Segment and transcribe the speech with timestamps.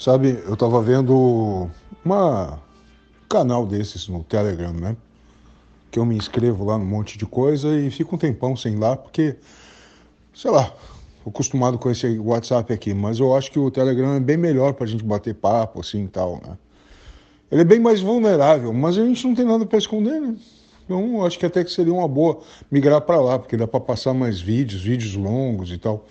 [0.00, 1.68] Sabe, eu tava vendo
[2.02, 4.96] uma um canal desses no Telegram, né?
[5.90, 8.78] Que eu me inscrevo lá num monte de coisa e fico um tempão sem ir
[8.78, 9.36] lá, porque,
[10.32, 10.72] sei lá,
[11.26, 14.86] acostumado com esse WhatsApp aqui, mas eu acho que o Telegram é bem melhor pra
[14.86, 16.56] gente bater papo, assim e tal, né?
[17.52, 20.34] Ele é bem mais vulnerável, mas a gente não tem nada para esconder, né?
[20.86, 22.40] Então, acho que até que seria uma boa
[22.70, 26.06] migrar para lá, porque dá para passar mais vídeos, vídeos longos e tal.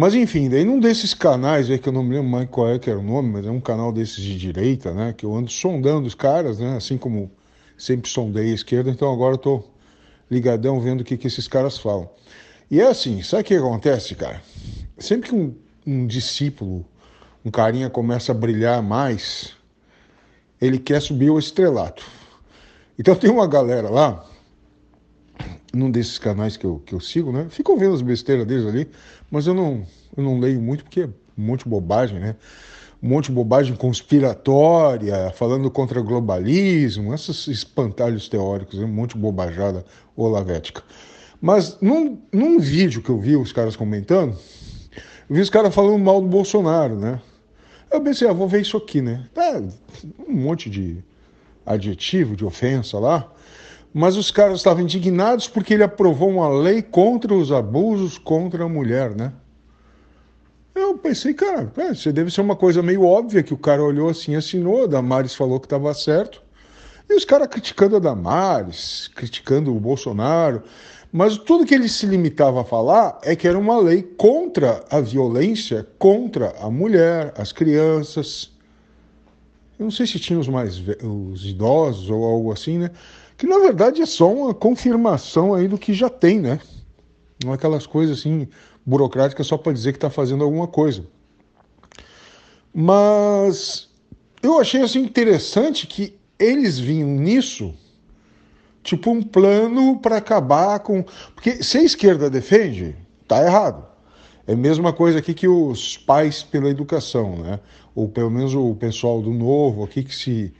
[0.00, 2.78] Mas enfim, daí num desses canais aí, que eu não me lembro mais qual é
[2.78, 5.12] que era o nome, mas é um canal desses de direita, né?
[5.12, 6.76] Que eu ando sondando os caras, né?
[6.76, 7.28] Assim como
[7.76, 9.64] sempre sondei a esquerda, então agora eu tô
[10.30, 12.08] ligadão vendo o que, que esses caras falam.
[12.70, 14.40] E é assim, sabe o que acontece, cara?
[14.96, 15.52] Sempre que um,
[15.84, 16.86] um discípulo,
[17.44, 19.56] um carinha começa a brilhar mais,
[20.60, 22.06] ele quer subir o estrelato.
[22.96, 24.24] Então tem uma galera lá,
[25.78, 27.46] num desses canais que eu, que eu sigo, né?
[27.48, 28.88] Ficam vendo as besteiras deles ali,
[29.30, 32.34] mas eu não, eu não leio muito porque é um monte de bobagem, né?
[33.00, 38.84] Um monte de bobagem conspiratória, falando contra globalismo, esses espantalhos teóricos, né?
[38.84, 39.84] um monte de bobajada
[40.16, 40.82] olavética.
[41.40, 44.36] Mas num, num vídeo que eu vi os caras comentando,
[45.30, 47.20] eu vi os caras falando mal do Bolsonaro, né?
[47.88, 49.28] Eu pensei, ah, vou ver isso aqui, né?
[49.32, 49.62] Tá
[50.28, 50.98] um monte de
[51.64, 53.30] adjetivo, de ofensa lá,
[53.92, 58.68] mas os caras estavam indignados porque ele aprovou uma lei contra os abusos contra a
[58.68, 59.32] mulher, né?
[60.74, 64.08] Eu pensei, cara, é, isso deve ser uma coisa meio óbvia que o cara olhou
[64.08, 66.42] assim, assinou, a Damares falou que estava certo.
[67.08, 70.62] E os caras criticando a Damares, criticando o Bolsonaro.
[71.10, 75.00] Mas tudo que ele se limitava a falar é que era uma lei contra a
[75.00, 78.52] violência contra a mulher, as crianças.
[79.78, 82.90] Eu não sei se tinha os mais os idosos ou algo assim, né?
[83.38, 86.60] Que na verdade é só uma confirmação aí do que já tem, né?
[87.42, 88.48] Não é aquelas coisas assim
[88.84, 91.06] burocráticas só para dizer que está fazendo alguma coisa.
[92.74, 93.88] Mas
[94.42, 97.72] eu achei assim interessante que eles vinham nisso
[98.82, 101.04] tipo um plano para acabar com.
[101.34, 102.96] Porque se a esquerda defende,
[103.28, 103.86] tá errado.
[104.46, 107.60] É a mesma coisa aqui que os pais pela educação, né?
[107.94, 110.52] Ou pelo menos o pessoal do Novo aqui que se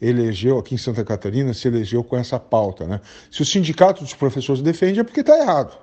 [0.00, 3.00] elegeu aqui em Santa Catarina, se elegeu com essa pauta, né?
[3.30, 5.76] Se o sindicato dos professores defende é porque está errado.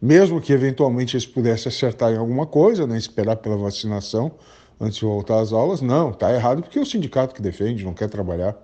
[0.00, 2.96] Mesmo que eventualmente eles pudessem acertar em alguma coisa, né?
[2.96, 4.32] Esperar pela vacinação
[4.80, 7.94] antes de voltar às aulas, não, está errado porque é o sindicato que defende, não
[7.94, 8.56] quer trabalhar.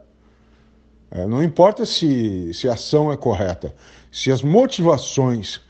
[1.10, 3.74] É, não importa se, se a ação é correta,
[4.10, 5.60] se as motivações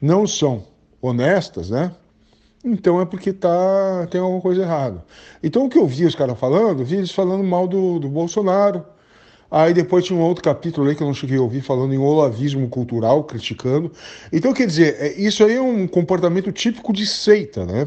[0.00, 0.64] não são
[1.00, 1.92] honestas, né?
[2.64, 5.04] Então é porque tá, tem alguma coisa errada.
[5.42, 8.84] Então o que eu vi os caras falando, vi eles falando mal do, do Bolsonaro.
[9.50, 11.98] Aí depois tinha um outro capítulo aí que eu não cheguei a ouvir falando em
[11.98, 13.92] olavismo cultural, criticando.
[14.32, 17.86] Então, quer dizer, é, isso aí é um comportamento típico de seita, né?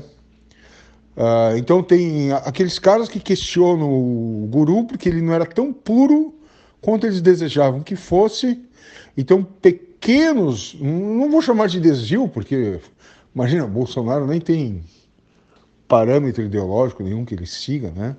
[1.18, 6.36] Uh, então tem aqueles caras que questionam o guru porque ele não era tão puro
[6.82, 8.62] quanto eles desejavam que fosse.
[9.18, 12.80] Então, pequenos, não vou chamar de desvio, porque,
[13.36, 14.84] imagina, Bolsonaro nem tem
[15.88, 18.16] parâmetro ideológico nenhum que ele siga, né?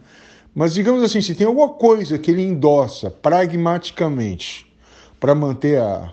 [0.55, 4.67] Mas, digamos assim, se tem alguma coisa que ele endossa pragmaticamente
[5.19, 6.13] para manter a,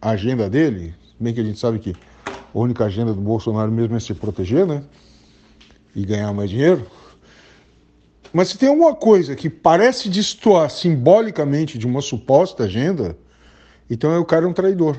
[0.00, 1.94] agenda dele, bem que a gente sabe que
[2.26, 4.82] a única agenda do Bolsonaro mesmo é se proteger, né?
[5.94, 6.86] E ganhar mais dinheiro.
[8.32, 13.16] Mas se tem alguma coisa que parece destoar simbolicamente de uma suposta agenda,
[13.88, 14.98] então o cara é um traidor.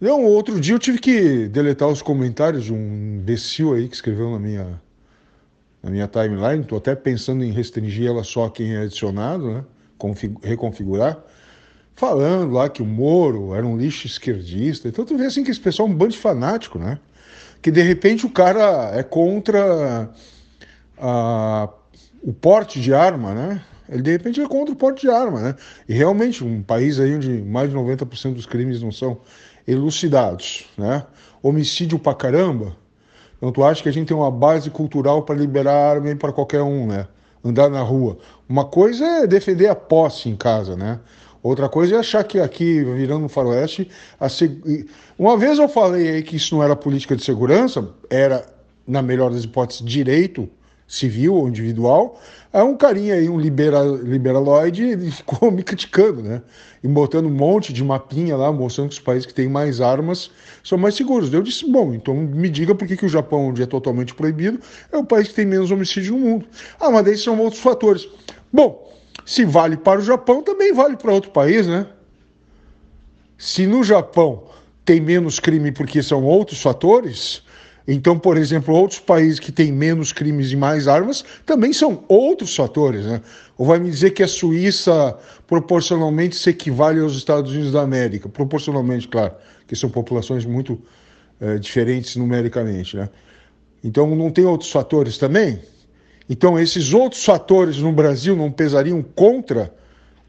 [0.00, 4.30] Não, outro dia eu tive que deletar os comentários de um imbecil aí que escreveu
[4.30, 4.80] na minha,
[5.82, 6.62] na minha timeline.
[6.62, 9.64] Estou até pensando em restringir ela só a quem é adicionado, né?
[10.42, 11.22] reconfigurar.
[11.94, 14.88] Falando lá que o Moro era um lixo esquerdista.
[14.88, 16.98] Então tu vê assim que esse pessoal é um bando de fanático, né?
[17.60, 20.10] Que de repente o cara é contra
[20.96, 21.68] a
[22.22, 23.62] o porte de arma, né?
[23.88, 25.54] Ele de repente é contra o porte de arma, né?
[25.88, 29.20] E realmente, um país aí onde mais de 90% dos crimes não são
[29.70, 31.04] elucidados, né?
[31.42, 32.76] Homicídio pra caramba.
[33.36, 36.62] Então tu acha que a gente tem uma base cultural para liberar arma para qualquer
[36.62, 37.06] um, né?
[37.42, 38.18] Andar na rua.
[38.48, 41.00] Uma coisa é defender a posse em casa, né?
[41.42, 43.88] Outra coisa é achar que aqui, virando no faroeste,
[44.28, 44.86] seg...
[45.18, 48.44] uma vez eu falei aí que isso não era política de segurança, era,
[48.86, 50.50] na melhor das hipóteses, direito
[50.90, 52.20] civil ou individual,
[52.52, 56.42] é um carinha aí, um liberal, liberaloide, ele ficou me criticando, né?
[56.82, 60.32] E botando um monte de mapinha lá, mostrando que os países que têm mais armas
[60.64, 61.32] são mais seguros.
[61.32, 64.58] Eu disse, bom, então me diga por que, que o Japão, onde é totalmente proibido,
[64.90, 66.46] é o país que tem menos homicídio no mundo.
[66.80, 68.08] Ah, mas daí são outros fatores.
[68.52, 68.92] Bom,
[69.24, 71.86] se vale para o Japão, também vale para outro país, né?
[73.38, 74.44] Se no Japão
[74.84, 77.44] tem menos crime porque são outros fatores,
[77.86, 82.54] Então, por exemplo, outros países que têm menos crimes e mais armas também são outros
[82.54, 83.04] fatores.
[83.04, 83.20] Né?
[83.56, 88.28] Ou vai me dizer que a Suíça proporcionalmente se equivale aos Estados Unidos da América?
[88.28, 89.34] Proporcionalmente, claro,
[89.66, 90.80] que são populações muito
[91.40, 92.96] é, diferentes numericamente.
[92.96, 93.08] Né?
[93.82, 95.60] Então, não tem outros fatores também?
[96.28, 99.74] Então, esses outros fatores no Brasil não pesariam contra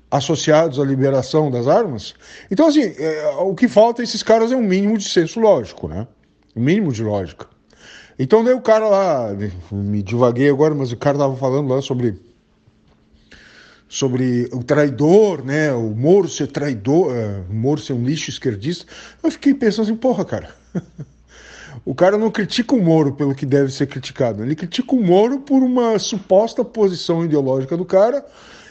[0.09, 2.15] associados à liberação das armas?
[2.49, 5.87] Então, assim, é, o que falta a esses caras é um mínimo de senso lógico,
[5.87, 6.07] né?
[6.55, 7.47] O mínimo de lógica.
[8.19, 9.35] Então, daí o cara lá,
[9.71, 12.19] me divaguei agora, mas o cara tava falando lá sobre
[13.91, 15.73] sobre o traidor, né?
[15.73, 18.85] O Moro ser traidor, uh, o Moro ser um lixo esquerdista.
[19.21, 20.55] Eu fiquei pensando assim, porra, cara.
[21.85, 25.39] O cara não critica o Moro pelo que deve ser criticado, ele critica o Moro
[25.39, 28.25] por uma suposta posição ideológica do cara,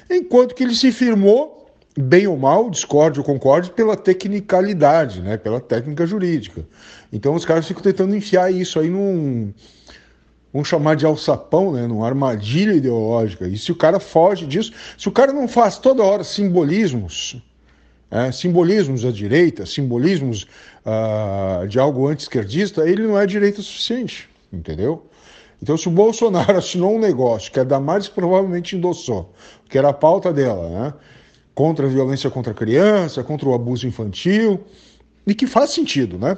[0.08, 1.59] enquanto que ele se firmou,
[1.96, 6.64] bem ou mal, discorde ou concorde, pela tecnicalidade, né, pela técnica jurídica.
[7.12, 9.52] Então os caras ficam tentando enfiar isso aí num.
[10.52, 13.46] Vamos chamar de alçapão, né, numa armadilha ideológica.
[13.46, 17.40] E se o cara foge disso, se o cara não faz toda hora simbolismos
[18.10, 20.46] é, simbolismos da direita, simbolismos
[20.84, 25.06] uh, de algo anti-esquerdista, ele não é direita suficiente, entendeu?
[25.62, 29.32] Então, se o Bolsonaro assinou um negócio que a Damares provavelmente endossou,
[29.68, 30.94] que era a pauta dela, né?
[31.54, 34.64] Contra a violência contra a criança, contra o abuso infantil,
[35.26, 36.36] e que faz sentido, né?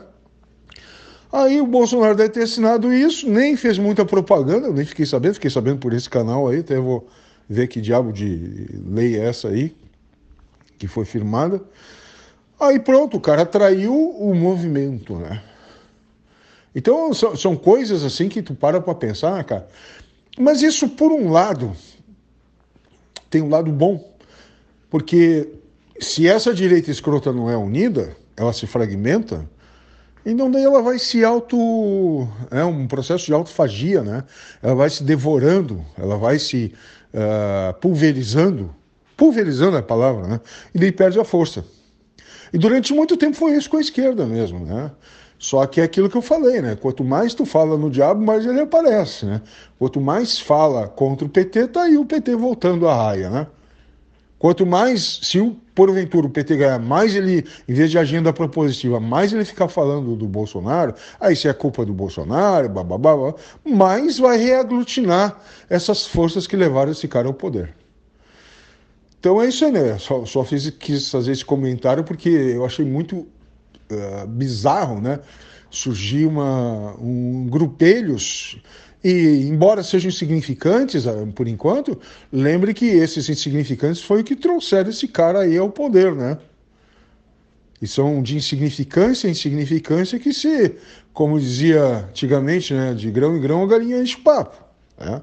[1.32, 5.34] Aí o Bolsonaro deve ter assinado isso, nem fez muita propaganda, eu nem fiquei sabendo,
[5.34, 7.08] fiquei sabendo por esse canal aí, até vou
[7.48, 9.74] ver que diabo de lei é essa aí,
[10.78, 11.62] que foi firmada.
[12.60, 15.42] Aí pronto, o cara traiu o movimento, né?
[16.74, 19.68] Então são, são coisas assim que tu para para pensar, cara.
[20.38, 21.72] Mas isso, por um lado,
[23.28, 24.11] tem um lado bom.
[24.92, 25.48] Porque
[25.98, 29.48] se essa direita escrota não é unida, ela se fragmenta,
[30.24, 32.28] então daí ela vai se auto.
[32.50, 34.22] É um processo de autofagia, né?
[34.62, 36.74] Ela vai se devorando, ela vai se
[37.14, 38.72] uh, pulverizando
[39.16, 40.40] pulverizando a palavra, né?
[40.74, 41.64] E daí perde a força.
[42.52, 44.90] E durante muito tempo foi isso com a esquerda mesmo, né?
[45.38, 46.76] Só que é aquilo que eu falei, né?
[46.76, 49.40] Quanto mais tu fala no diabo, mais ele aparece, né?
[49.78, 53.46] Quanto mais fala contra o PT, tá aí o PT voltando à raia, né?
[54.42, 58.98] Quanto mais, se o, porventura o PT ganhar, mais ele, em vez de agenda propositiva,
[58.98, 63.14] mais ele ficar falando do Bolsonaro, aí se é culpa do Bolsonaro, babá,
[63.64, 65.40] mais vai reaglutinar
[65.70, 67.72] essas forças que levaram esse cara ao poder.
[69.20, 69.96] Então é isso aí, né?
[69.98, 75.20] Só, só fiz, quis fazer esse comentário porque eu achei muito uh, bizarro, né?
[75.70, 78.60] Surgir uma, um grupelhos
[79.04, 81.98] e, embora sejam insignificantes uh, por enquanto,
[82.32, 86.38] lembre que esses insignificantes foi o que trouxeram esse cara aí ao poder, né?
[87.80, 90.76] E são de insignificância em insignificância que se,
[91.12, 92.94] como dizia antigamente, né?
[92.94, 94.56] De grão em grão a galinha enche papo,
[94.96, 95.20] né?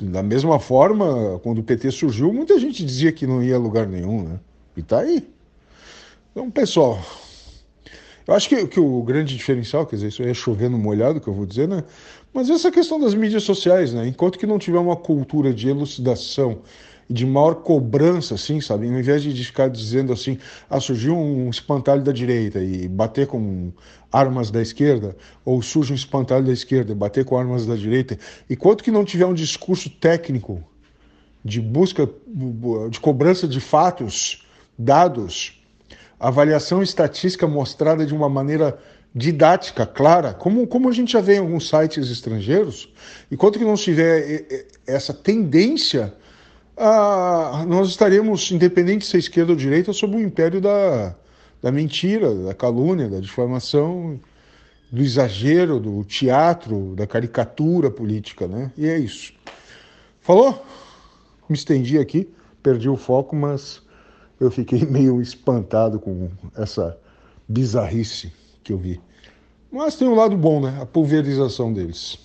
[0.00, 3.86] Da mesma forma, quando o PT surgiu, muita gente dizia que não ia a lugar
[3.86, 4.40] nenhum, né?
[4.76, 5.26] E tá aí.
[6.32, 7.02] Então, pessoal,
[8.26, 11.32] eu acho que, que o grande diferencial, quer dizer, isso é chovendo molhado, que eu
[11.32, 11.84] vou dizer, né?
[12.36, 14.06] Mas essa questão das mídias sociais, né?
[14.06, 16.58] Enquanto que não tiver uma cultura de elucidação
[17.08, 18.86] de maior cobrança, assim, sabe?
[18.86, 20.36] Ao invés de ficar dizendo assim,
[20.68, 23.72] ah, surgiu um espantalho da direita e bater com
[24.12, 25.16] armas da esquerda,
[25.46, 28.18] ou surge um espantalho da esquerda e bater com armas da direita,
[28.50, 30.62] enquanto que não tiver um discurso técnico
[31.42, 32.06] de busca,
[32.90, 34.44] de cobrança de fatos,
[34.78, 35.58] dados,
[36.20, 38.78] avaliação estatística mostrada de uma maneira
[39.16, 42.92] didática, clara, como, como a gente já vê em alguns sites estrangeiros,
[43.32, 46.12] enquanto que não tiver essa tendência
[46.76, 51.16] ah, nós estaremos, independente de ser esquerda ou direita, sob o império da,
[51.62, 54.20] da mentira, da calúnia, da difamação,
[54.92, 58.70] do exagero, do teatro, da caricatura política, né?
[58.76, 59.32] E é isso.
[60.20, 60.62] Falou?
[61.48, 62.28] Me estendi aqui,
[62.62, 63.80] perdi o foco, mas
[64.38, 66.98] eu fiquei meio espantado com essa
[67.48, 68.30] bizarrice
[68.66, 69.00] que eu vi.
[69.70, 70.78] Mas tem um lado bom, né?
[70.80, 72.18] A pulverização deles.